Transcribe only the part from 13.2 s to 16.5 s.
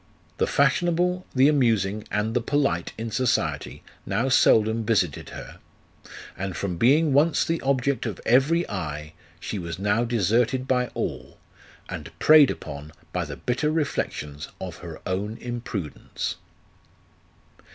the bitter reflections of her own imprudence.